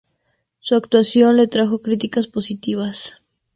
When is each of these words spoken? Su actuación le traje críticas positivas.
Su 0.57 0.73
actuación 0.73 1.37
le 1.37 1.45
traje 1.45 1.79
críticas 1.79 2.25
positivas. 2.25 3.21